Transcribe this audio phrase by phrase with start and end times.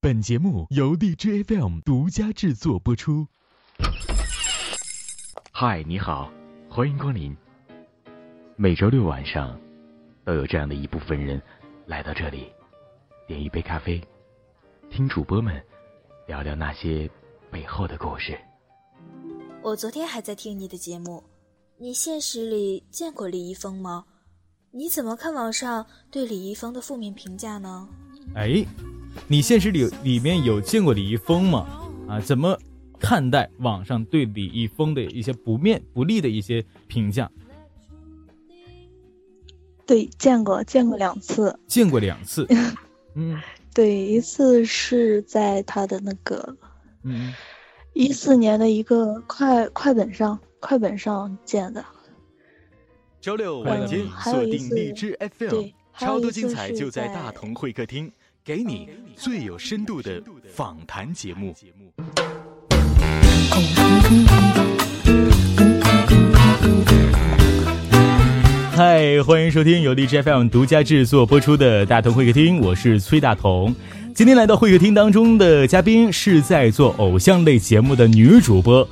[0.00, 3.26] 本节目由荔枝 FM 独家制作播出。
[5.50, 6.30] 嗨，你好，
[6.70, 7.36] 欢迎光临。
[8.54, 9.58] 每周六晚上，
[10.24, 11.42] 都有这样的一部分人
[11.84, 12.46] 来到这里，
[13.26, 14.00] 点一杯咖啡，
[14.88, 15.60] 听主播们
[16.28, 17.10] 聊聊那些
[17.50, 18.38] 背后的故事。
[19.62, 21.24] 我昨天还在听你的节目，
[21.76, 24.04] 你现实里见过李易峰吗？
[24.70, 27.88] 你怎么看网上对李易峰的负面评价呢？
[28.36, 28.64] 哎，
[29.26, 31.66] 你现实里里面有见过李易峰吗？
[32.08, 32.58] 啊，怎么
[32.98, 37.30] 看待网上对李易峰的一些不面不利的一些评价？
[39.86, 41.58] 对，见过，见过两次。
[41.66, 42.46] 见过两次。
[43.14, 43.40] 嗯，
[43.74, 46.56] 对，一次是在他的那个，
[47.02, 47.32] 嗯，
[47.94, 51.84] 一四年的一个快快本上，快本上见的。
[53.20, 58.12] 周六晚间锁定荔枝 FM，超多精彩就在大同会客厅，
[58.48, 60.22] 给你最有深度的
[60.54, 61.54] 访谈节目。
[68.74, 73.76] 嗨，欢迎收听由荔枝 FM 独家制作播出的大同会客厅，我是崔大同。
[74.14, 78.88] 今天来到会客厅当中的嘉宾是在做偶像类节目的女主播。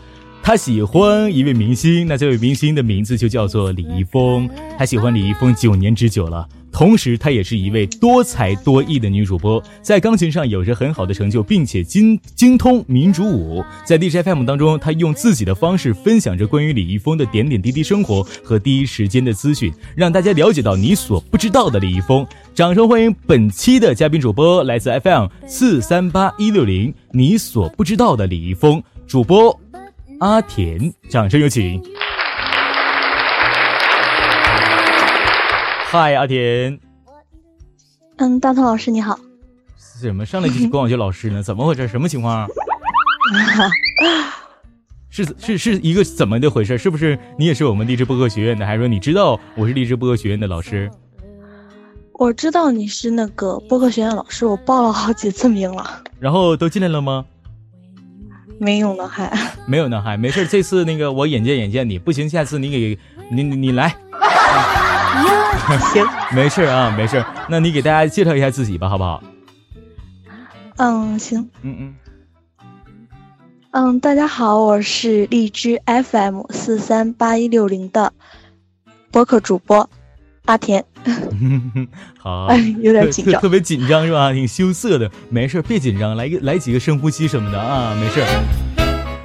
[0.47, 4.49] 他喜欢一位明星，那这位明星的名字就叫做李易峰。
[4.79, 13.61] 他喜欢李易峰九年之久了，同时她也是一位多才多艺的女主播，在钢琴上有着很好的成就，并且精精通民族舞。
[13.85, 22.25] 在 DJ FM 当中，她用自己的方式分享着关于李易峰的点点滴滴生活和第一时间的资讯，让大家了解到你所不知道的李易峰。
[22.55, 29.59] 掌声欢迎本期的嘉宾主播，来自 FM 四三八一六零，你所不知道的李易峰主播。
[30.19, 31.83] 阿田，掌声有请。
[35.91, 36.81] 嗨，阿田。
[38.17, 39.19] 嗯，大头老师你好。
[40.01, 41.41] 怎么上来就是管我叫老师呢？
[41.45, 41.87] 怎么回事？
[41.87, 42.49] 什么情况？
[45.11, 46.79] 是是是一个怎么的回事？
[46.79, 48.65] 是不是你也是我们励志播客学院的？
[48.65, 50.91] 还是说你知道我是励志播客学院的老师？
[52.15, 56.03] 我知道你是那个播客学院老师，我报了好几次名了。
[56.19, 57.27] 然后都进来了吗？
[58.59, 59.31] 没有呢，还
[59.67, 60.47] 没有呢，还没事。
[60.47, 62.99] 这次那个我眼见眼见你，不行，下次你给
[63.31, 63.95] 你你来。
[65.93, 67.25] 行， 没事啊，没事。
[67.49, 69.23] 那你给大家介绍一下自己吧，好不好？
[70.77, 71.51] 嗯，行。
[71.63, 71.95] 嗯嗯。
[73.73, 78.13] 嗯，大家好，我是荔枝 FM 四三八一六零的
[79.11, 79.89] 播客主播
[80.47, 80.85] 阿田。
[82.19, 82.49] 好，
[82.81, 84.33] 有点紧张，特别紧张是吧？
[84.33, 88.23] 挺羞涩的，没事，别紧张，来个来几个深呼吸什么的啊，没事。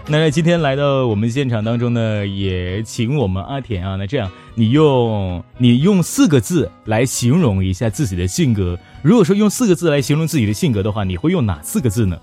[0.08, 8.78] 那今天来到我们现场当中呢，也请我们阿田啊，那这样，你用你用四个字来形容一下自己的性格。
[9.02, 12.20] 如果说用四个字来形容自己的性格的话，你会用哪四个字呢？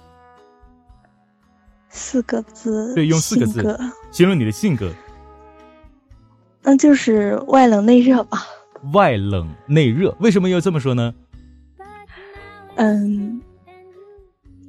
[1.88, 3.80] 四个字，对，用四个字
[4.10, 4.92] 形容你的性格。
[6.62, 8.42] 那就是外冷内热吧。
[8.92, 11.14] 外冷内热，为什么要这么说呢？
[12.76, 13.40] 嗯，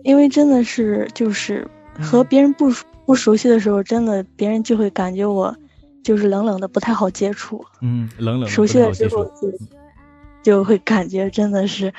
[0.04, 1.68] 因为真的是就是
[2.02, 2.72] 和别人不
[3.06, 5.56] 不熟悉的时候，真的别人就会感觉我
[6.04, 7.64] 就是冷冷的，不太好接触。
[7.82, 9.52] 嗯，冷冷熟悉了之后就
[10.42, 11.94] 就会感觉真的是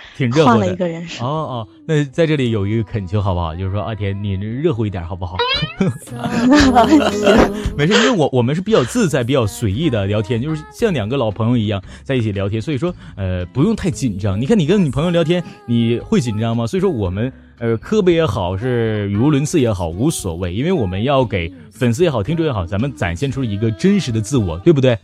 [0.44, 3.54] 换了一个人哦哦，那在这里有一个恳求，好不好？
[3.54, 5.36] 就是说阿田，你热乎一点，好不好？
[7.76, 14.40] 没事，因为我我们是比较自在、比较随意的聊天，就是像两个老朋友一样在一起聊天，所以说呃不用太紧张。
[14.40, 16.66] 你看你跟你朋友聊天，你会紧张吗？
[16.66, 24.98] 所以说我们呃磕巴也好，是语无伦次也好，无所谓，因为我们要给粉丝也好，听众也好，咱们展现出一个真实的自我，对不对？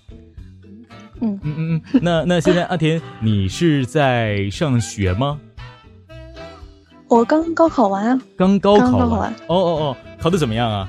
[1.21, 2.01] 嗯嗯嗯嗯。
[2.03, 5.41] 那那现在阿田，你是在上学吗？
[7.09, 8.21] 我刚高考完啊。
[8.37, 9.33] 刚高考完。
[9.47, 10.89] 哦哦哦，考的怎么样啊？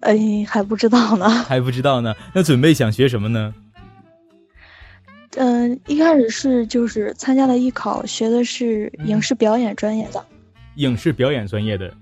[0.00, 0.16] 哎，
[0.48, 1.28] 还不知道呢。
[1.44, 2.14] 还不知道呢。
[2.32, 3.54] 那准备想学什么呢？
[5.36, 10.24] 嗯，一开始是就是参加了艺考，学的是影视表演专业的。
[10.76, 11.92] 影视表演专业的，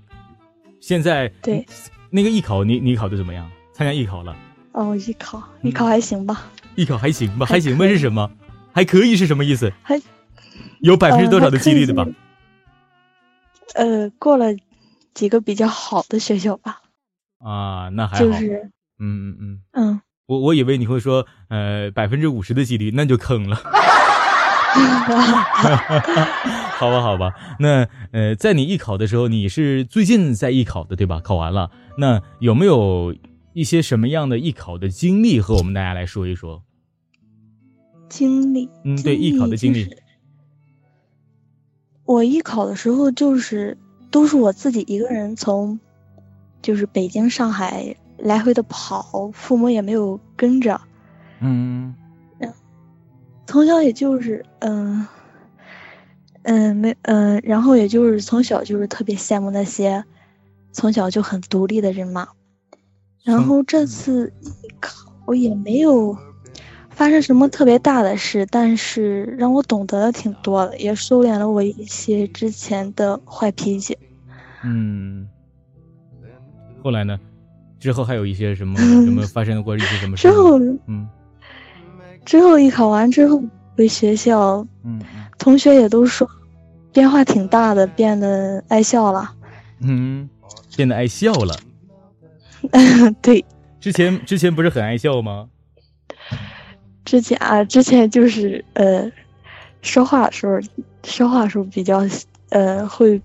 [0.79, 1.65] 现在对
[2.09, 3.47] 那个艺考，你你考的怎么样？
[3.73, 4.35] 参加艺考了？
[4.71, 6.49] 哦，艺考，艺考还行吧？
[6.79, 7.45] 艺考还行吧？
[7.45, 8.31] 还行吧是什么？
[8.73, 9.73] 还可以是什么意思？
[9.83, 9.99] 还
[10.79, 12.07] 有百分之多少的几率的吧？
[13.75, 14.45] 呃，过了
[15.13, 16.81] 几个比较好的学校吧。
[17.39, 18.23] 啊，那还好。
[18.23, 23.57] 就是，嗯嗯嗯嗯，我我以为你会说，呃，百分之五十的几率，那就坑了。
[26.79, 31.19] 好吧，好吧，那呃，在你艺考的时候，你是最近在艺考的对吧？
[31.19, 33.13] 考完了，那有没有
[33.53, 36.63] 一些什么样的艺考的经历和我们大家来说一说？
[38.09, 39.87] 经历，嗯，对，艺考的经历。
[42.05, 43.77] 我艺考的时候就是
[44.09, 45.79] 都是我自己一个人从，
[46.61, 50.81] 就是北京、上海来回的跑，父母也没有跟着。
[51.39, 51.95] 嗯，
[53.45, 55.07] 从小也就是嗯
[56.41, 60.03] 嗯没嗯，然后也就是从小就是特别羡慕那些
[60.71, 62.27] 从小就很独立的人嘛。
[63.23, 66.17] 然后这次艺考也没有。
[66.99, 73.97] 发生什么特别大的事，但是让我懂得的挺多的，也收敛了我一些之前的坏脾气。
[74.65, 75.25] 嗯，
[76.83, 77.17] 后来呢？
[77.79, 78.75] 之后还有一些什么
[79.05, 80.23] 什么发生过一些什么事？
[80.23, 81.07] 之后，嗯，
[82.25, 83.41] 之后艺考完之后
[83.77, 84.99] 回学校，嗯，
[85.37, 86.29] 同学也都说
[86.91, 89.33] 变化挺大的，变得爱笑了。
[89.79, 90.29] 嗯，
[90.75, 91.55] 变得爱笑了。
[93.23, 93.45] 对，
[93.79, 95.47] 之前之前不是很爱笑吗？
[97.09, 99.11] 之前啊，之前就是呃，
[99.81, 100.59] 说话的时候，
[101.03, 102.05] 说话的时候比较
[102.49, 103.19] 呃会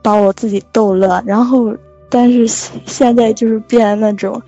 [0.00, 1.76] 把我自己逗乐，然后
[2.08, 4.40] 但是现在就是变那种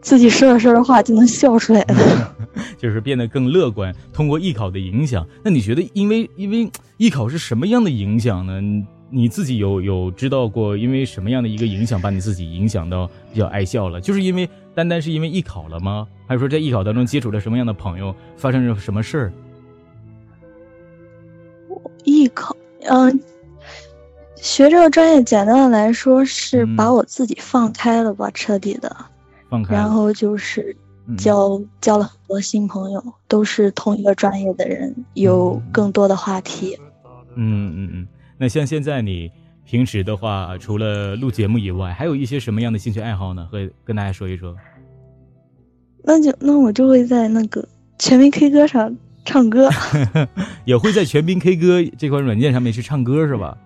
[0.00, 2.34] 自己说着说着话就能笑出来了，
[2.80, 3.94] 就是变得更乐观。
[4.14, 8.62] 通过艺考的影响，那你觉得因为因为艺考是什么样的影响呢？
[9.10, 14.00] 你自己有有知道过因为什么样的一个影响把你自己影响到比较爱笑了？
[14.00, 14.48] 就是因为。
[14.72, 16.06] 单单是因为艺考了吗？
[16.28, 19.32] 还是说在艺考当中接触了什么样的朋友，发生了什么事儿？
[22.04, 23.20] 艺考，嗯，
[24.36, 28.96] 学这个专业，简单的来说是把我自己放开了吧，彻底的
[29.50, 29.74] 放开。
[29.74, 30.74] 然后就是
[31.18, 36.78] 交交了很多新朋友，都是同一个专业的人，有更多的话题。
[37.34, 38.08] 嗯嗯嗯。
[38.40, 39.30] 那像现在你。
[39.62, 43.46] 平时的话，除了录节目以外，还有一些什么样的兴趣爱好呢？
[43.52, 44.56] 会跟大家说一说。
[46.02, 47.64] 那就那我就会在那个
[47.96, 49.70] 全民 K 歌上唱歌，
[50.66, 53.56] 也会在全民 K 歌这款软件上面去唱歌是吧？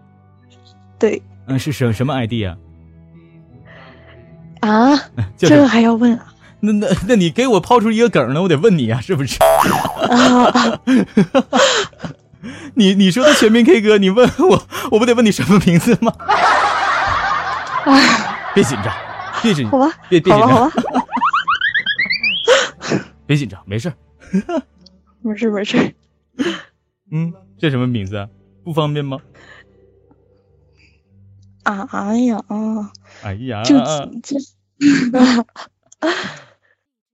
[0.98, 1.22] 对。
[1.46, 2.58] 嗯，是什什么 ID 啊？
[4.60, 5.00] 啊？
[5.38, 6.34] 这个还要问啊？
[6.60, 8.42] 那那那你给我抛出一个梗呢？
[8.44, 9.38] 我得问你啊，是不是？
[9.42, 10.80] 啊。
[12.76, 16.12] 你你说的全民 K 歌，你问我，我不得问你什么名字吗？
[18.54, 18.94] 别紧张，
[19.42, 20.72] 别紧，好吧，别别紧张，
[23.26, 23.92] 别紧张，没事
[25.22, 25.94] 没事没事。
[27.12, 28.28] 嗯，这什么名字啊？
[28.64, 29.18] 不方便吗？
[31.64, 32.92] 啊哎呀啊！
[33.22, 33.78] 哎呀，就
[34.22, 34.36] 就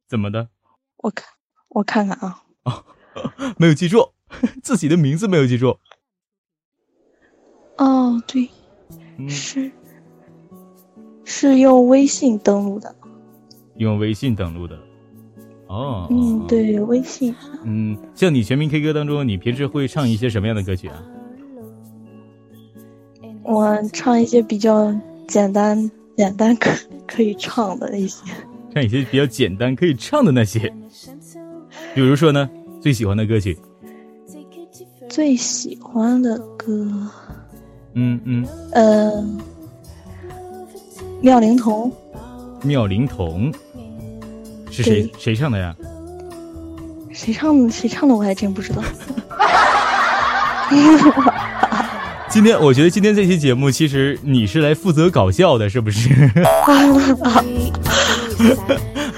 [0.08, 0.48] 怎么的？
[0.96, 1.26] 我看
[1.68, 2.84] 我看看啊，哦，
[3.58, 4.12] 没有记住。
[4.62, 5.76] 自己的名字没有记住。
[7.76, 8.48] 哦，对，
[9.28, 9.70] 是
[11.24, 12.94] 是用微信登录的。
[13.76, 14.78] 用微信登录的。
[15.66, 16.06] 哦。
[16.10, 17.34] 嗯，对，微信。
[17.64, 21.02] 嗯，像你全民 K 歌当中，你平时会唱一些什么样的歌曲啊？
[23.42, 24.94] 我唱一些比较
[25.26, 26.70] 简单、简单可
[27.06, 28.30] 可以唱的那些。
[28.72, 30.72] 唱一些比较简单可以唱的那些。
[31.94, 32.48] 比如说呢，
[32.80, 33.58] 最喜欢的歌曲。
[35.10, 36.88] 最喜欢的歌，
[37.94, 39.24] 嗯嗯，呃，
[41.20, 41.90] 妙龄童，
[42.62, 43.52] 妙龄童
[44.70, 45.74] 是谁谁唱的呀？
[47.12, 47.68] 谁唱的？
[47.68, 48.14] 谁唱的？
[48.14, 48.80] 我还真不知道。
[52.28, 56.08] 今天我觉得今天这期节目，其实你是来负责搞笑的，是不是？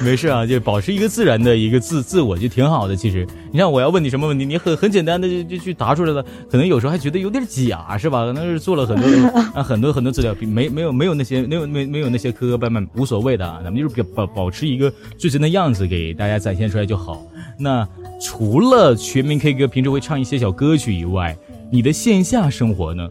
[0.03, 2.97] 没事啊，就保持一个自然的一个自自我就挺好的。
[2.97, 6.23] 其实，你看我要问你什么问题，你很很简单的就就去答出来了。
[6.51, 8.27] 可能有时候还觉得有点假，是吧？
[8.27, 9.09] 可能是做了很多
[9.55, 13.61] 啊很多很多资料，没没有没有那些没有没没有那些磕磕绊绊，无所谓的啊。
[13.63, 17.23] 咱们就是保保持一个最真的样子给大家展现出来就好。
[17.59, 17.87] 那
[18.21, 21.37] 除了全民 K 歌，平时会唱一些小歌曲以外，
[21.71, 23.09] 你的线下生活呢，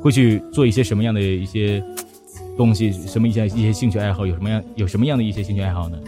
[0.00, 1.82] 会去做一些什么样的一些
[2.56, 2.90] 东西？
[3.06, 4.26] 什么一些一些兴趣爱好？
[4.26, 5.98] 有什么样有什么样的一些兴趣爱好呢？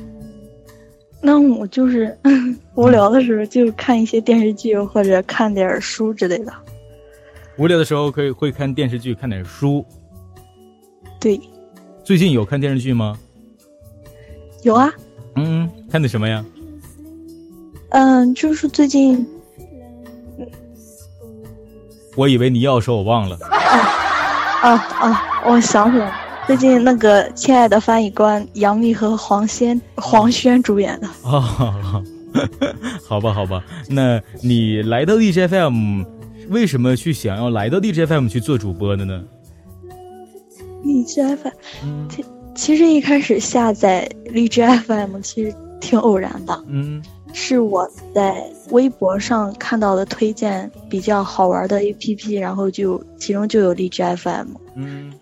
[1.21, 2.17] 那我就是
[2.75, 6.53] 无聊的时候就看一些电视剧或者看点书之类的。
[7.57, 9.85] 无聊的时候可以会看电视剧看点书。
[11.21, 11.41] 对。
[12.05, 13.19] 最近有看电视剧吗？
[14.63, 14.91] 有啊。
[15.37, 16.45] 嗯，看的什么呀？
[17.91, 19.27] 嗯，就是最近。
[22.17, 23.37] 我以为你要说，我忘了。
[23.43, 23.59] 啊
[24.63, 25.43] 啊啊！
[25.47, 26.13] 我想起来了。
[26.49, 31.07] 最近那个《亲爱的翻译官》，杨幂和黄轩黄轩主演的。
[31.23, 31.41] 哦，
[33.07, 36.03] 好吧，好吧，那你来到荔枝 FM，
[36.49, 39.23] 为什么去想要来到荔枝 FM 去做主播的呢？
[40.85, 42.25] 荔枝 FM，其
[42.55, 46.65] 其实一开始下载荔枝 FM 其实挺偶然的。
[46.67, 47.03] 嗯。
[47.35, 54.47] 是我在微博上看到的推荐比较好玩的 APP，然后就其中就有荔枝 FM。
[54.77, 55.13] 嗯，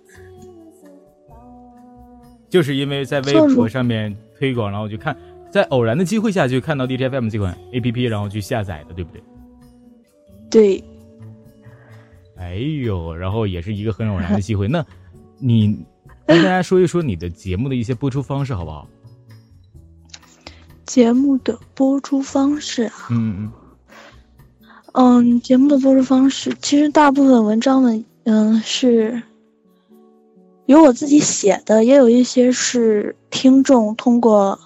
[2.48, 5.16] 就是因为在微博上面推广，然后就看，
[5.50, 9.22] 在偶然的机会下就看到 DJFM 这款 APP，然后去下载的，对不对？
[10.50, 10.84] 对。
[12.38, 14.68] 哎呦，然后也是一个很偶然的机会。
[14.68, 14.84] 那，
[15.38, 15.84] 你
[16.26, 18.88] 跟大家说一说你的节目的一些播出方式，好不好？
[20.84, 23.52] 节目的播出方式啊，嗯嗯
[24.92, 29.20] 嗯，节目的播出方式，其实大部分文章呢，嗯，是
[30.66, 34.58] 有我自己写的，也有一些是听众通过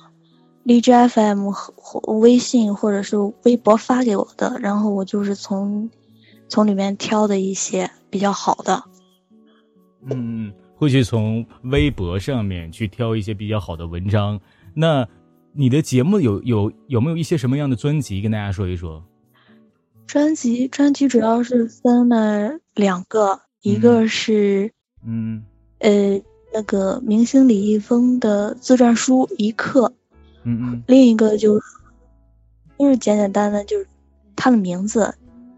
[0.64, 5.88] 荔枝 FM 和微信或者是微博发给我的，然后我就是从
[6.48, 8.82] 从里面挑的一些比较好的。
[10.10, 14.40] 嗯，会去从微博上面去挑一些比较好的文章，
[14.74, 15.06] 那。
[15.52, 19.02] 你的节目有有有没有一些什么样的专辑跟大家说一说？
[20.06, 24.70] 专辑专辑主要是分了两个，一个是
[25.04, 25.42] 嗯
[25.80, 26.20] 呃
[26.52, 29.92] 那个明星李易峰的自传书一刻，
[30.44, 31.60] 嗯嗯，另一个就是
[32.78, 33.86] 就是简简单单就是
[34.36, 35.14] 他的名字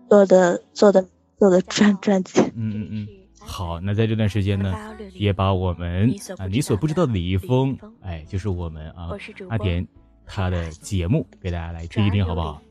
[0.09, 1.07] 做的做的
[1.39, 2.41] 做的专专辑。
[2.55, 4.75] 嗯嗯嗯，好，那在这段时间呢，
[5.13, 9.11] 也把我们啊你所不知道的李易峰，哎，就是我们啊
[9.49, 9.87] 阿田。
[10.25, 12.63] 他的节目给大家来听一听，好不好？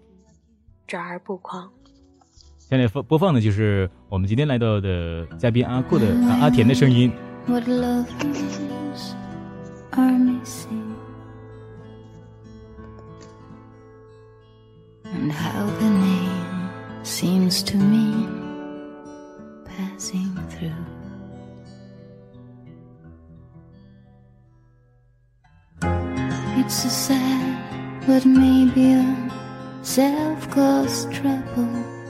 [0.87, 1.69] 转而不狂。
[2.57, 7.11] 现在播播放的就是我们今天来到的嘉宾阿酷的阿田的声音。
[7.51, 9.13] what lovers
[9.91, 10.95] are missing
[15.03, 18.95] and how the name seems to mean
[19.65, 20.85] passing through.
[26.57, 29.29] It's a sad, but maybe a
[29.81, 32.00] self-caused trouble.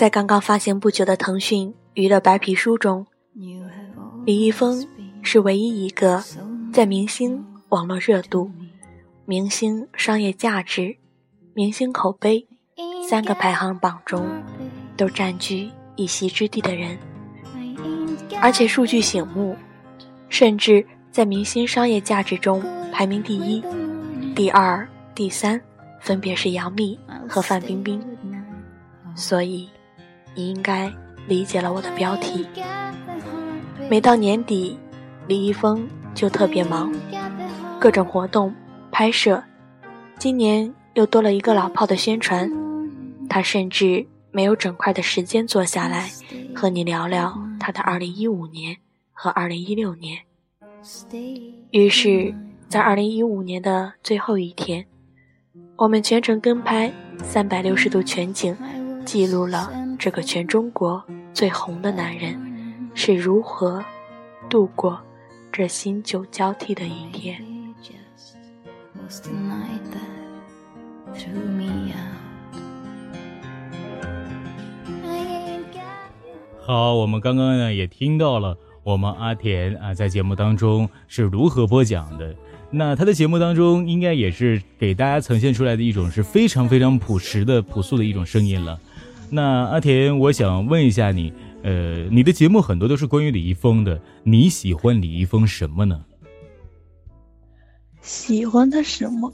[0.00, 3.06] 在刚刚发行不久的腾讯娱乐白皮书中，
[4.24, 4.88] 李易峰
[5.20, 6.24] 是唯一一个
[6.72, 8.50] 在明星网络热度、
[9.26, 10.96] 明星商业价值、
[11.52, 12.48] 明星口碑
[13.06, 14.26] 三个排行榜中
[14.96, 16.96] 都占据一席之地的人，
[18.40, 19.54] 而且数据醒目，
[20.30, 23.62] 甚至在明星商业价值中排名第一、
[24.34, 25.60] 第二、第三
[26.00, 28.02] 分别是杨幂和范冰冰。
[29.14, 29.68] 所以，
[30.40, 30.90] 你应该
[31.28, 32.46] 理解了我的标题。
[33.90, 34.78] 每到年底。
[35.28, 36.92] 李易峰就特别忙，
[37.78, 38.52] 各种活动、
[38.90, 39.40] 拍摄，
[40.18, 42.50] 今年又多了一个老炮的宣传，
[43.28, 46.10] 他甚至没有整块的时间坐下来
[46.52, 48.78] 和你聊聊他的2015年
[49.12, 50.18] 和2016年。
[51.70, 52.34] 于是，
[52.66, 54.84] 在2015年的最后一天，
[55.76, 56.92] 我们全程跟拍
[57.32, 58.56] 360度全景，
[59.04, 59.70] 记录了
[60.00, 61.04] 这个全中国
[61.34, 63.84] 最红的男人是如何
[64.48, 64.98] 度过。
[65.52, 67.38] 这新旧交替的一天。
[76.60, 82.34] 好，我们刚刚呢也听到了我们阿田啊在节目当中是如何播讲的。
[82.70, 88.80] 那他的节目当中应该也是给大家呈现出来的一种是非常非常朴实的朴素的一种声音了。
[89.30, 91.32] 那阿田，我想问一下你。
[91.62, 96.04] 呃，你的节目很多都是关于李易峰的，你喜欢李易峰什么呢？
[98.00, 99.30] 喜欢他什么？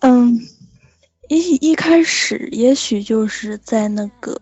[0.00, 0.40] 嗯，
[1.28, 4.40] 一一开始也许就是在那个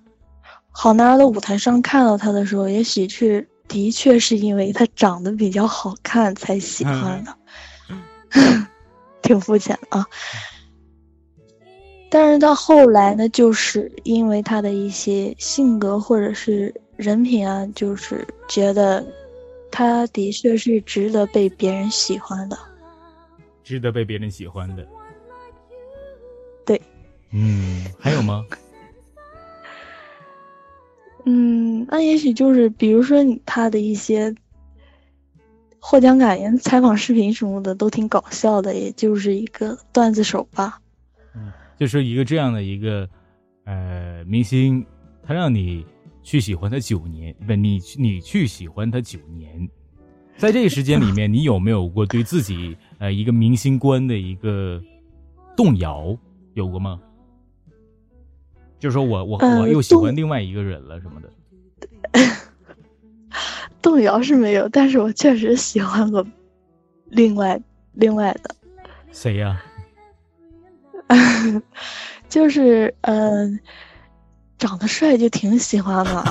[0.71, 7.37] 好男儿的舞台上看到他的时候，也许是的确是因为他长得比较好看才喜欢的，
[7.91, 8.67] 嗯
[9.21, 10.07] 挺肤浅的啊。
[12.15, 19.05] 但是到后来呢，就是因为他的一些性格或者是人品啊，就是觉得
[19.69, 22.57] 他的确是值得被别人喜欢的，
[23.65, 24.87] 值得被别人喜欢的。
[26.65, 26.81] 对，
[27.33, 28.47] 嗯，还有吗？
[31.27, 34.33] 嗯，那也许就是比如说他的一些
[35.81, 40.79] 获奖感言、采访视频什么的都挺搞笑的，也就是一个段子手吧。
[41.77, 43.09] 就是一个这样的一个，
[43.65, 44.85] 呃，明星，
[45.23, 45.85] 他让你
[46.23, 49.69] 去喜欢他九年，不，你你去喜欢他九年，
[50.37, 54.83] 在这个时间里面，你有没有过对自己 呃一个明星观的一个
[55.57, 56.17] 动摇？
[56.55, 57.01] 有过吗？
[58.79, 61.31] 就是说我我我又喜欢另外一个人了什么的。
[63.83, 66.25] 动摇是没有，但是我确实喜欢过
[67.11, 67.61] 另外
[67.95, 68.55] 另外的。
[69.11, 69.61] 谁呀？
[72.29, 73.61] 就是嗯，
[74.59, 76.25] 长得帅就挺喜欢的。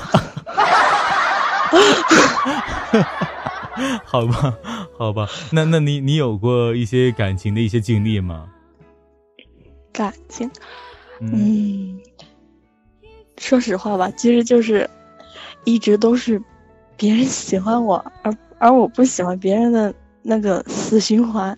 [4.05, 4.57] 好吧，
[4.97, 8.47] 好吧，那那你你有过一些感情的一些经历吗？
[9.91, 10.49] 感情，
[11.19, 11.99] 嗯，
[13.37, 14.87] 说实话吧，其实就是
[15.63, 16.41] 一直都是
[16.95, 21.57] 别人喜欢我，而而我不喜欢别人的那个死循环。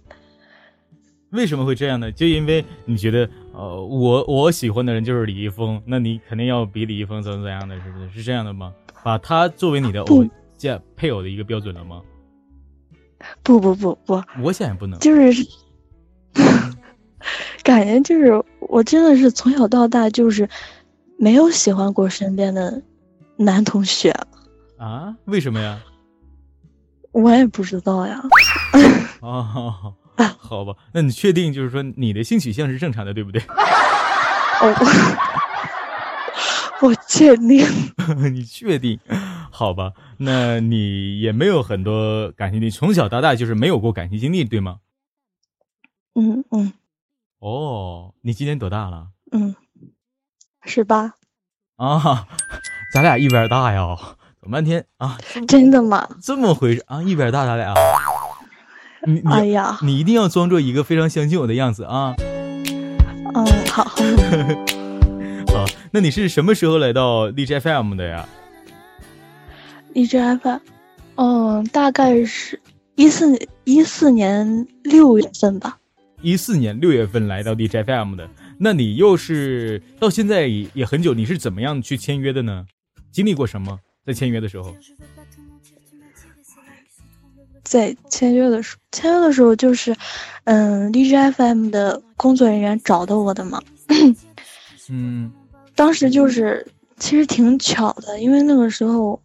[1.35, 2.11] 为什么会这样呢？
[2.11, 8.09] 就因为你觉得，呃，我我喜欢的人就是李易峰，那你肯定要比李易峰怎么怎样的，是不是？
[8.09, 8.73] 是这样的吗？
[9.03, 10.25] 把他作为你的偶。
[10.57, 12.01] 见配偶的一个标准了吗？
[13.43, 14.97] 不不不不，我想也不能。
[14.99, 15.45] 就是，
[17.61, 20.47] 感觉就是我真的是从小到大就是
[21.19, 22.81] 没有喜欢过身边的
[23.35, 24.13] 男同学。
[24.77, 25.13] 啊？
[25.25, 25.77] 为什么呀？
[27.11, 28.21] 我也不知道呀。
[29.19, 29.93] 哦，
[30.37, 33.41] 好吧，那你确定就是说你的性取向是正常的，对不对？
[34.61, 34.73] 哦。
[36.81, 37.65] 我 确定，
[38.33, 38.99] 你确定？
[39.49, 44.77] 好吧，那你也没有很多感情经历，从小到大就是没有过感情经历，对吗？
[46.15, 46.73] 嗯嗯。
[47.39, 49.07] 哦，你今年多大了？
[49.31, 49.55] 嗯，
[50.63, 51.13] 十八。
[51.77, 52.27] 啊，
[52.93, 53.95] 咱俩一边大呀！
[54.41, 55.17] 等半天啊，
[55.47, 56.07] 真的吗？
[56.21, 57.01] 这么回事啊？
[57.01, 57.73] 一边大，咱俩。
[59.05, 62.15] 你哎呀，你一定要装作一个非常相信我的样子啊！
[63.33, 63.83] 嗯，好。
[65.53, 68.27] 好，那你是什么时候来到荔枝 FM 的呀？
[69.93, 70.57] 荔枝 FM，
[71.15, 72.59] 嗯，大概是
[72.95, 75.77] 一四一四年六月份吧。
[76.21, 82.65] 一四年六月份来到 D J F M 的，那你又是到现在也也很久，你是怎么样去签约的呢？
[83.11, 84.75] 经历过什么在签约的时候？
[87.65, 89.93] 在签约的时候，签约的时候就是，
[90.45, 93.61] 嗯，荔枝 FM 的工作人员找的我的嘛。
[94.89, 95.29] 嗯。
[95.75, 96.65] 当时就是，
[96.97, 99.19] 其实挺巧的，因为那个时候，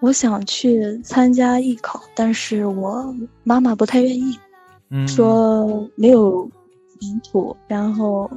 [0.00, 4.36] 我想去参加艺考，但是我妈妈不太愿意，
[5.06, 6.50] 说没有
[6.98, 7.56] 前途。
[7.68, 8.28] 然后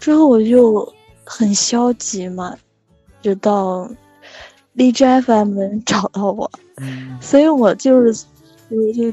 [0.00, 0.92] 之后我就
[1.24, 2.56] 很消极嘛，
[3.22, 3.88] 直到
[4.72, 6.50] 荔枝 FM 人找到我，
[7.20, 8.24] 所以我就是，
[8.68, 9.12] 我就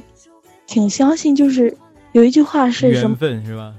[0.67, 1.75] 挺相信，就是
[2.11, 3.09] 有一句话是什么？
[3.09, 3.73] 缘分是吧？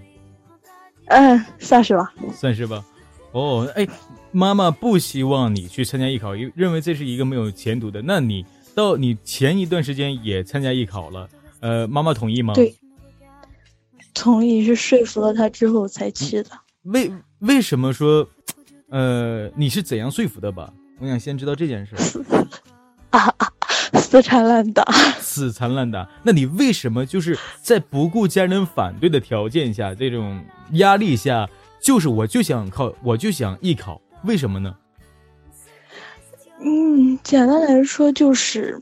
[1.07, 2.13] 嗯，算是吧。
[2.35, 2.85] 算是吧。
[3.33, 3.87] 哦，哎，
[4.31, 8.01] 妈妈不希望你去参加艺考，因认为这是一个没有前途的。
[8.03, 11.29] 那你到你前一段时间也参加艺考了，
[11.61, 12.55] 呃，妈妈同意吗？
[12.55, 12.75] 对，
[14.15, 16.51] 同意是说服了他之后才去的。
[16.83, 17.11] 为
[17.41, 18.29] 为什么说，
[18.91, 20.73] 呃，你是怎样说服的吧？
[21.01, 21.97] 我想先知道这件事。
[23.11, 23.53] 啊 啊，
[24.15, 24.85] 死缠烂打，
[25.19, 26.09] 死缠烂打。
[26.23, 30.41] 那你为什么就是在不顾家人反对的条件下，这种
[30.75, 31.49] 压力下？
[31.81, 34.73] 就是我就想考，我就想艺考，为什么呢？
[36.61, 38.81] 嗯，简单来说就是，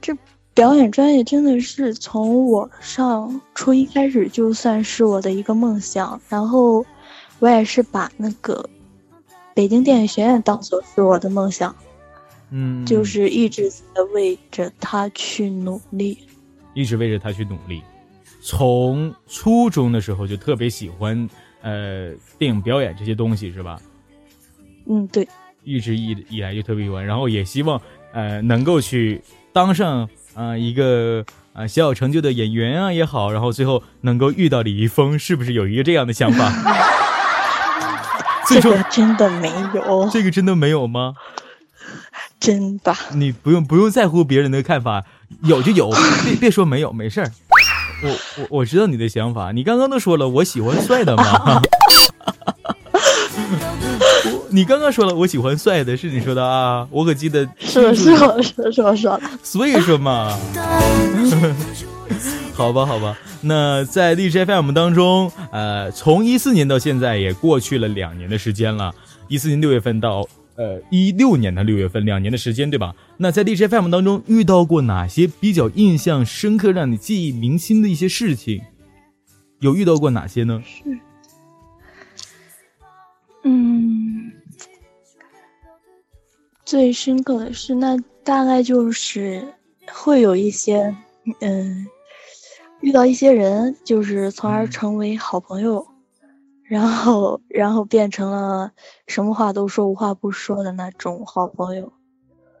[0.00, 0.16] 这
[0.54, 6.86] 表演专业真的是从我上初一开始就算是我的一个梦想，然后
[7.40, 8.70] 我也是把那个
[9.54, 11.74] 北京电影学院当做是我的梦想，
[12.50, 16.18] 嗯，就是一直在为着他去努力，
[16.74, 17.82] 一直为着他去努力，
[18.40, 21.28] 从初中的时候就特别喜欢。
[21.60, 23.80] 呃，电影表演这些东西是吧？
[24.86, 25.26] 嗯，对，
[25.64, 27.82] 一直以以来就特别喜欢，然后也希望
[28.12, 29.20] 呃能够去
[29.52, 36.48] 当上啊一个啊小有成就的演员啊也好，然后最后能够遇到李易峰，是不是有一个这样的想法？
[38.48, 41.14] 这个真的没有，这个真的没有吗？
[42.40, 45.04] 真的，你不用不用在乎别人的看法，
[45.42, 45.90] 有就有，
[46.24, 47.30] 别别说没有，没事儿。
[48.02, 51.60] 我我我知道你的想法，你刚刚都说了，我喜欢帅的嘛。
[54.50, 56.86] 你刚刚说了，我喜欢帅的，是你说的啊？
[56.90, 59.22] 我可记得是是我是是我说的。
[59.42, 60.32] 所以说嘛，
[62.54, 68.94] 好吧好吧，那在荔枝 FM 当中，呃，从一四年到现在也过去了两年的时间了，
[69.26, 70.26] 一四年六月份到。
[70.58, 72.96] 呃，一六年的六月份，两年的时间，对吧？
[73.18, 78.60] 那在 DJ FM 当中遇到过哪些比较印象深刻、让你记忆铭心的一些事情？
[79.60, 80.60] 有遇到过哪些呢？
[80.66, 80.98] 是，
[83.44, 84.32] 嗯，
[86.64, 89.46] 最深刻的是，那大概就是
[89.92, 90.92] 会有一些，
[91.40, 91.86] 嗯，
[92.80, 95.86] 遇到一些人，就是从而成为好朋友，
[96.68, 98.70] 然后然后变成了
[99.06, 101.92] 什么话都说无话不说的那种好朋友。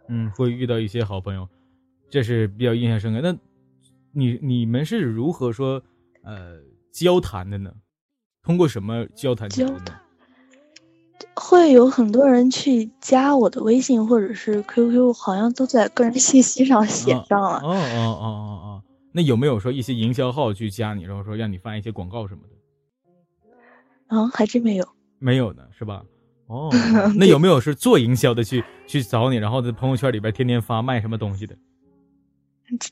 [0.08, 1.46] 嗯，会遇到一些好朋友，
[2.08, 3.20] 这是比较印象深刻。
[3.20, 3.36] 那，
[4.12, 5.82] 你你们是如何说
[6.22, 6.56] 呃
[6.90, 7.70] 交谈的呢？
[8.42, 9.46] 通过什么交谈？
[9.50, 10.00] 交谈
[11.34, 17.58] 会有很多人去加我的微信或者是 QQ，好像都在个人信息上写上了。
[17.58, 22.57] 哦哦哦哦哦，那有没有说一些营销号去加你，然后说让你发一些广告什么的？
[24.08, 24.86] 啊，还真没有。
[25.18, 26.02] 没有呢，是吧？
[26.46, 26.70] 哦，
[27.16, 31.56] 那有没有是做营销的去去找你，然后在朋友圈里边天天发卖什么东西的？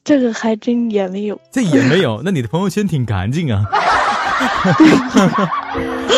[0.04, 1.38] 这个还真也没有。
[1.50, 2.22] 这也没有？
[2.24, 3.64] 那你的朋友圈挺干净啊。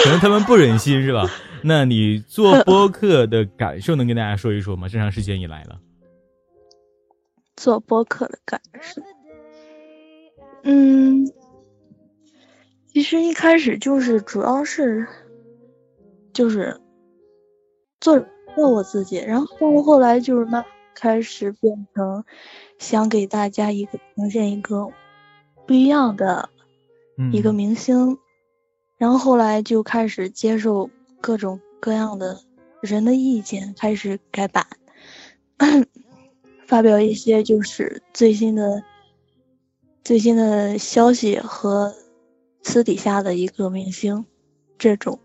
[0.02, 1.28] 可能他们不忍心是吧？
[1.62, 4.88] 那你做 播客的感受能跟大家说一说吗？
[4.88, 5.78] 这长时间以来了。
[7.56, 9.02] 做播客的感受，
[10.62, 11.26] 嗯，
[12.88, 15.06] 其实一开始就是主要是，
[16.32, 16.80] 就是。
[18.00, 18.24] 做
[18.54, 22.24] 做我自己，然后后来就是慢开始变成
[22.78, 24.88] 想给大家一个呈现一个
[25.66, 26.48] 不一样的
[27.32, 28.16] 一个明星，
[28.98, 30.88] 然后后来就开始接受
[31.20, 32.40] 各种各样的
[32.80, 34.64] 人的意见，开始改版，
[36.68, 38.84] 发表一些就是最新的
[40.04, 41.92] 最新的消息和
[42.68, 44.26] 私底下的一个明星
[44.76, 45.18] 这种，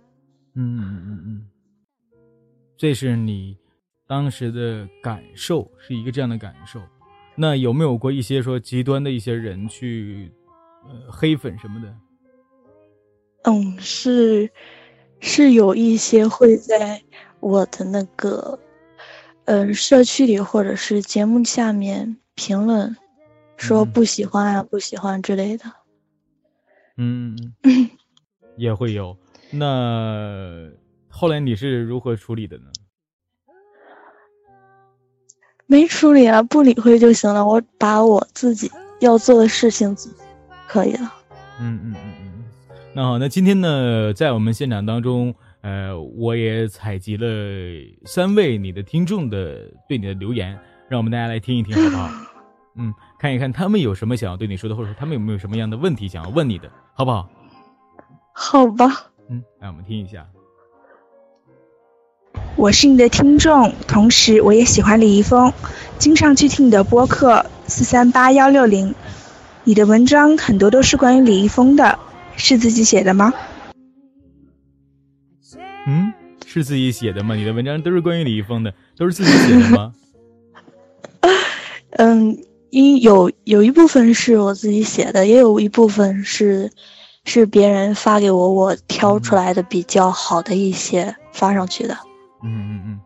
[0.56, 1.46] 嗯嗯嗯嗯。
[2.78, 3.58] 这是你
[4.08, 6.82] 当时的感受，是一个这样的感受。
[7.36, 10.32] 那有没有过一些说极端的一些人去，
[10.86, 11.94] 呃，黑粉什么的？
[13.44, 14.50] 嗯，是，
[15.20, 17.04] 是有一些会在
[17.42, 18.58] 我的那个，
[19.44, 22.96] 呃，社区里或者是节目下面评论，
[23.58, 25.66] 说不喜欢啊，不喜欢之类的。
[26.98, 27.38] 嗯，
[28.58, 29.18] 也会有。
[29.52, 30.70] 那。
[31.16, 32.64] 后来你是如何处理的呢？
[35.68, 37.46] 没处理啊，不理会就行了。
[37.46, 39.96] 我把我自己要做的事情，
[40.68, 41.14] 可以了。
[41.60, 42.44] 嗯嗯嗯嗯。
[42.96, 47.28] 那好，那今天呢，在我们现场当中，呃，我也采集了
[48.06, 52.10] 三位你的听众的对你的留言，让我们大家来听一听，好不好？
[52.76, 57.30] 嗯，看一看他们有什么想要对你说的，或者说他们有没有什么样的问题想要问你的，好不好？
[58.34, 59.12] 好吧。
[59.30, 60.28] 嗯，来我们听一下。
[62.56, 65.52] 我是你的听众，同时我也喜欢李易峰，
[65.98, 68.94] 经常去听你的播客四三八幺六零。
[69.64, 71.98] 你的文章很多都是关于李易峰的，
[72.36, 73.34] 是自己写的吗？
[75.88, 76.14] 嗯，
[76.46, 77.34] 是自己写的吗？
[77.36, 79.94] 你的文章都是关于李易峰的，都是自己写的吗？
[81.98, 82.38] 嗯，
[82.74, 86.72] 因有有一部分是我自己写的，也有一部分是
[87.24, 91.96] 是别人发给我，我挑出来的比较好的一些发上去的。
[92.44, 93.00] 嗯嗯嗯，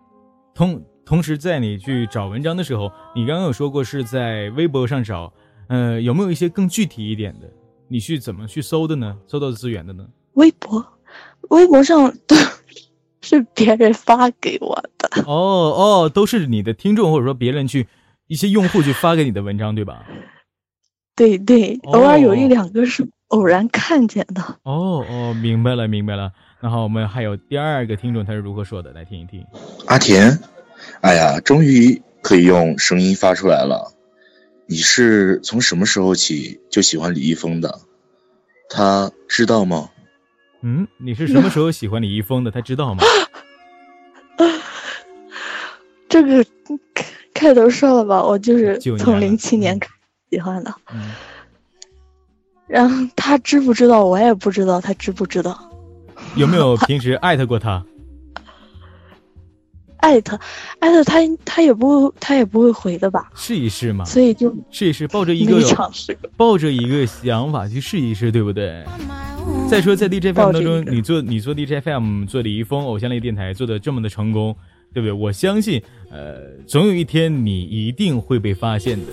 [0.55, 5.33] 同同时在你去找文章的时候，你刚刚有说过是在微博上找，
[5.67, 7.49] 呃，有没有一些更具体一点的？
[7.89, 9.17] 你去怎么去搜的呢？
[9.27, 10.05] 搜到资源的呢？
[10.35, 10.85] 微博，
[11.49, 12.37] 微博上都
[13.19, 15.23] 是别人发给我的。
[15.25, 17.85] 哦哦，都是你的听众或者说别人去
[18.27, 20.05] 一些用户去发给你的文章，对吧？
[21.15, 24.41] 对对，偶尔有一两个是偶然看见的。
[24.63, 26.31] 哦哦，明白了明白了。
[26.59, 28.91] 然后我们还有第二个听众，他是如何说的？
[28.91, 29.43] 来听一听。
[29.87, 30.39] 阿田，
[31.01, 33.93] 哎呀，终于可以用声音发出来了。
[34.67, 37.79] 你是从什么时候起就喜欢李易峰的？
[38.69, 39.89] 他知道吗？
[40.61, 42.51] 嗯，你是什么时候喜欢李易峰的？
[42.51, 43.03] 他知道吗？
[46.09, 46.45] 这个
[47.37, 49.93] 开头说了吧，我就是从零七年开始
[50.31, 50.73] 喜欢的。
[50.91, 51.11] 嗯。
[52.65, 54.03] 然后他知不知道？
[54.03, 55.57] 我也不知道，他知不知道？
[56.35, 57.85] 有没有平时艾特过他？
[59.97, 60.39] 艾特，
[60.79, 63.29] 艾特他，他也不会，他也不会回的吧？
[63.35, 64.03] 试一试嘛。
[64.03, 65.59] 所以就试一试，抱着一个
[66.35, 68.83] 抱着一个想法去试一试，对不对？
[69.69, 74.55] 再说在 DJ FM 当中，你做你做 DJ FM 做李易峰偶像类电台做的这么的成功，
[74.97, 75.11] 对不对？
[75.11, 75.79] 我相信，
[76.09, 79.05] 呃，总有一天你一定会被发现的。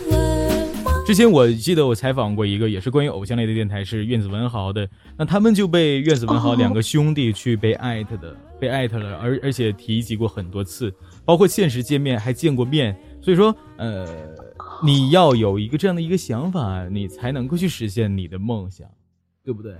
[1.07, 4.89] 之前我记得我采访过一个也是关于偶像类的电台，是院子文豪的。
[5.19, 10.91] 那他们就被院子文豪两个兄弟去被艾特的，被艾特了，而而且提及过很多次，
[11.23, 12.97] 包括现实见面还见过面。
[13.21, 14.09] 所以说，呃，
[14.83, 18.89] 你要有一个这样的一个想法，你才能够去实现你的梦想，
[19.45, 19.75] 对不对？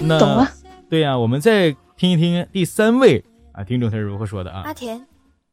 [0.00, 0.48] 那懂了。
[0.88, 3.24] 对呀，我们再听一听第三位
[3.58, 4.60] 啊听众他是如何说的啊？
[4.60, 5.04] 阿田，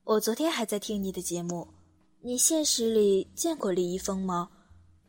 [0.03, 1.67] 我昨天还在听你的节目。
[2.21, 4.47] 你现实里见过李易峰吗？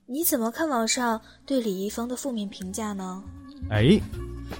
[0.06, 3.22] 你怎么看网上对李易峰的负面评价呢？
[3.68, 4.00] 哎，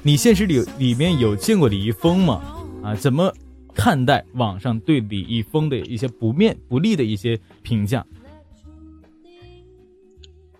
[0.02, 2.62] 你现实里里面有见过李易峰吗？
[2.84, 3.32] 啊，怎么
[3.74, 8.04] 看待网上对李易峰的一些不面不利的一些评价？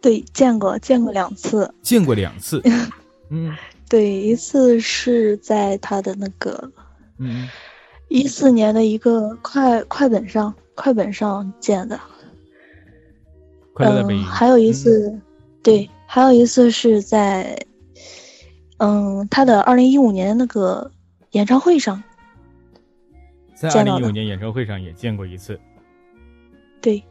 [0.01, 2.63] 对，见过，见过两次，见过两次。
[3.29, 3.55] 嗯，
[3.87, 6.73] 对，一次是在他的那个，
[7.19, 7.49] 嗯，
[8.09, 11.99] 一四年的一个快快本上，快本上见的。
[13.79, 15.21] 嗯，还有一次，
[15.63, 17.59] 对，还有一次是在，
[18.79, 20.91] 嗯，他的二零一五年那个
[21.33, 22.03] 演唱会上，
[23.55, 25.61] 在二零一五年演唱会上也见过一次。
[26.81, 27.03] 对，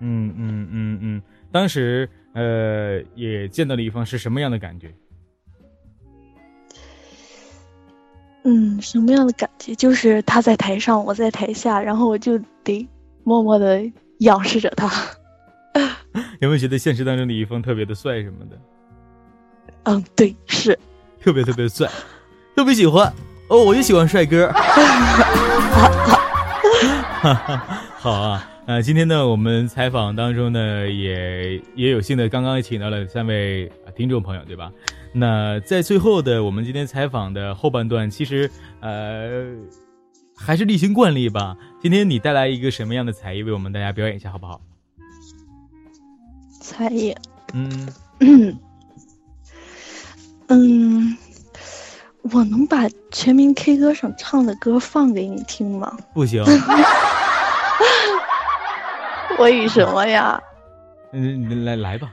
[0.00, 4.94] 嗯嗯嗯嗯，当时呃也见到了一方是什么样的感觉？
[8.76, 9.74] 嗯，什么样的感觉？
[9.74, 12.88] 就是他在台上，我在台下，然后我就得
[13.22, 13.84] 默默的。
[14.18, 14.88] 仰视着他，
[16.38, 18.56] 有没有觉得现实当中李易峰特别的帅什么的？
[19.82, 20.78] 嗯，对，是
[21.20, 21.90] 特别特别帅，
[22.54, 23.12] 特别喜欢
[23.48, 24.48] 哦，我就喜欢帅哥。
[27.98, 34.70] 好啊，呃，今天呢，我们采访当中呢，也也有幸的刚刚请到了三位听众朋友，对吧？
[35.14, 38.50] 那在最后的我们今天采访的后半段，其实
[38.80, 39.54] 呃。
[40.36, 41.56] 还是例行惯例吧。
[41.80, 44.60] 今天你带来一个什么样的才艺为我们大家表演一下，好不好？
[46.60, 47.14] 才艺，
[47.52, 47.88] 嗯
[50.48, 51.16] 嗯，
[52.22, 55.96] 我能把全民 K 歌上唱的歌放给你听吗？
[56.12, 56.44] 不行。
[59.38, 60.42] 为什么呀？
[61.12, 62.12] 嗯，来来吧。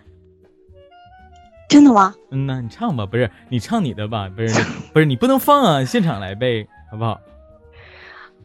[1.71, 2.13] 真的吗？
[2.31, 4.27] 嗯那你唱吧，不是你唱你的吧？
[4.35, 4.61] 不是
[4.93, 7.19] 不是你不能放啊，现场来呗，好不好？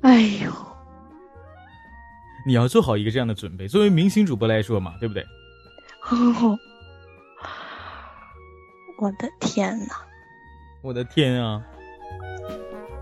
[0.02, 0.52] 哎呦，
[2.46, 3.66] 你要做好一个这样的准备。
[3.66, 5.24] 作为明星主播来说嘛，对不对？
[6.08, 6.56] 哦，
[9.02, 9.94] 我的天呐！
[10.82, 11.60] 我的天啊！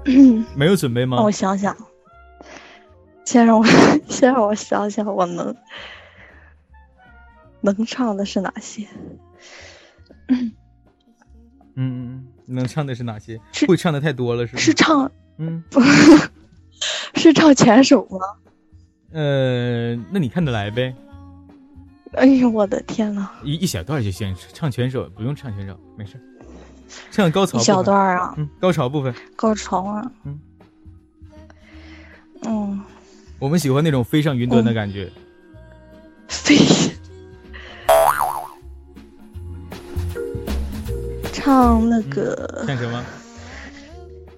[0.56, 1.20] 没有准备吗？
[1.22, 1.76] 我想想，
[3.26, 3.64] 先让我
[4.08, 5.54] 先让我想想，我能
[7.60, 8.87] 能唱的是哪些？
[10.28, 10.52] 嗯
[11.76, 13.40] 嗯，能唱的是哪些？
[13.66, 15.62] 会唱的太多了，是是唱嗯。
[17.16, 18.18] 是唱前手吗？
[19.12, 20.94] 呃，那你看得来呗。
[22.12, 23.28] 哎呦，我的天呐！
[23.42, 26.20] 一一小段就行，唱全首不用唱全首，没事。
[27.10, 27.58] 唱高潮。
[27.58, 28.34] 一小段啊。
[28.37, 29.12] 嗯，高潮部分。
[29.34, 30.12] 高潮啊。
[30.24, 30.38] 嗯。
[32.42, 32.80] 嗯。
[33.40, 35.06] 我们喜欢那种飞上云端的感觉。
[35.06, 35.12] 飞。
[41.64, 42.64] 唱那个。
[42.66, 43.03] 唱什么？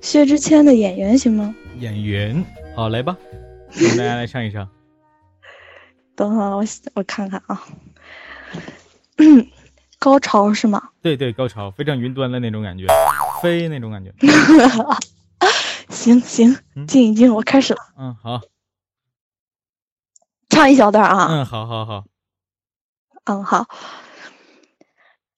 [0.00, 1.52] 薛之谦的演员行吗？
[1.80, 2.44] 演员，
[2.76, 3.16] 好来吧，
[3.76, 4.68] 给大家来唱一唱。
[6.14, 7.60] 等会儿我我看看啊，
[9.98, 10.90] 高潮是吗？
[11.02, 12.86] 对对，高潮，飞上云端的那种感觉，
[13.42, 14.14] 飞那种感觉。
[15.90, 17.80] 行行，静一静，我开始了。
[17.98, 18.40] 嗯，好，
[20.48, 21.26] 唱一小段啊。
[21.28, 22.04] 嗯，好好好。
[23.24, 23.66] 嗯，好。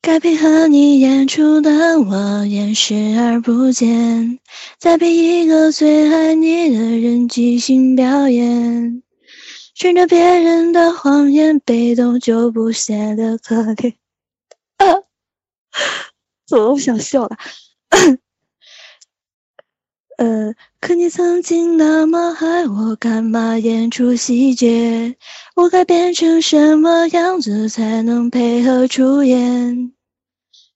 [0.09, 4.39] 该配合你演出的我演视而不见，
[4.79, 9.03] 再被一个最爱你的人即兴表演，
[9.75, 13.93] 顺着别人的谎言，被动就不显得可怜。
[16.47, 17.37] 怎么不想笑了？
[20.17, 25.15] 呃，可你曾经那么爱我，干嘛演出细节？
[25.55, 29.93] 我该变成什么样子才能配合出演？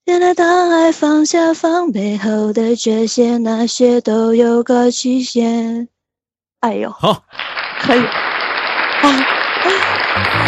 [0.07, 5.87] 原来当爱放下防备后的这些那些都有个期限。
[6.59, 7.23] 哎呦，好，
[7.81, 9.09] 可以，啊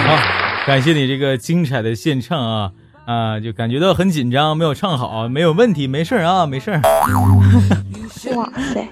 [0.07, 2.73] 好，感谢你这个精彩的献唱啊。
[3.07, 6.73] 啊，就感觉到很紧张，没有唱好，没有问题，没事啊，没事
[8.35, 8.89] 哇塞。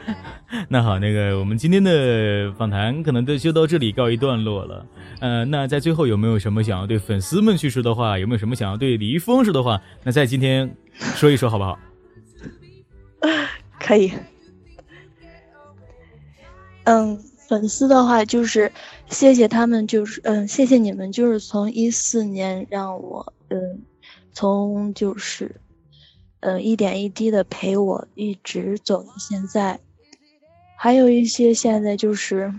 [0.68, 4.86] 那好，那个我们今天的访谈可能就就到这里告一段落了。
[5.18, 8.18] 呃，那在最后有没有什么想要对粉丝们去说的话？
[8.18, 9.80] 有没有什么想要对李易峰说的话？
[10.04, 10.76] 那在今天
[11.14, 11.78] 说一说好不好？
[13.80, 14.12] 可以。
[16.84, 18.70] 嗯，粉丝的话就是
[19.08, 23.80] 谢谢他们，就是嗯，谢谢你们，就是从一四年让我嗯，
[24.34, 25.56] 从就是
[26.40, 29.80] 嗯一点一滴的陪我一直走到现在。
[30.82, 32.52] 还有一些现在就是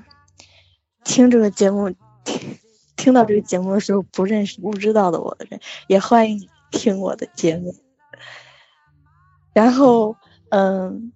[1.03, 1.89] 听这个节目，
[2.23, 2.57] 听
[2.95, 5.59] 听到这个节目的时候不认识、不知道的我的人，
[5.89, 7.75] 也欢迎你听我的节目。
[9.53, 10.15] 然后，
[10.51, 11.11] 嗯，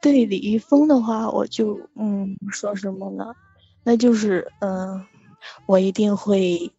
[0.00, 3.34] 对李易峰的话，我就嗯说什么呢？
[3.82, 5.04] 那就是嗯，
[5.66, 6.72] 我一定会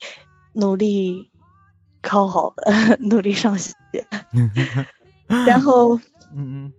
[0.53, 1.29] 努力
[2.01, 2.53] 考好，
[3.01, 3.75] 努力上学。
[5.45, 5.97] 然后，
[6.33, 6.73] 嗯嗯，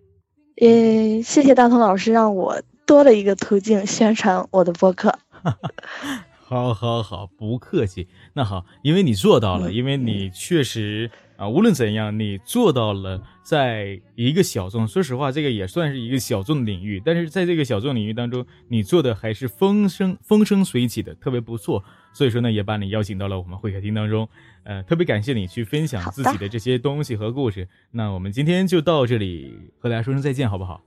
[0.61, 5.19] 呃，谢谢大同老师让我多了一个途径宣传我的播客。
[6.45, 8.09] 好，好，好，不客气。
[8.35, 21.83] 那好，因为你做到了，因为你确实啊，无论怎样，你做到了，在一个小众，说实话，这个也算是一个小众领域，但是在这个小众领域当中，你做的还是风生风生水起的，特别不错。
[22.13, 24.29] 所以说呢，也把你邀请到了我们会客厅当中，
[24.65, 27.69] 呃，特别感谢你去分享自己的这些东西和故事。
[27.91, 30.83] 那我们今天就到这里，和大家说声再见，好不好？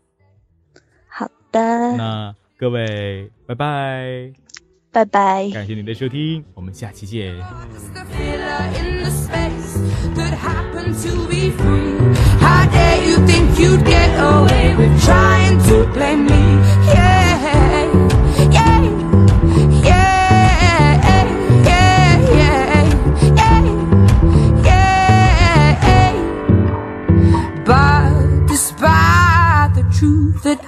[1.08, 1.96] 好的。
[1.98, 4.34] 那各位，拜拜。
[4.92, 7.36] 拜拜，感谢您的收听，我们下期见。
[16.86, 17.13] that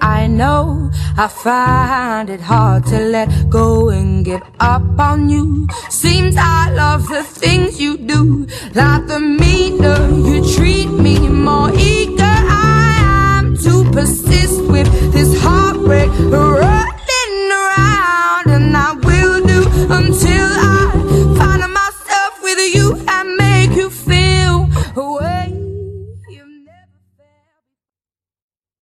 [0.01, 0.91] I know.
[1.17, 5.67] I find it hard to let go and give up on you.
[5.89, 12.23] Seems I love the things you do, like the meaner you treat me, more eager
[12.23, 15.39] I am to persist with this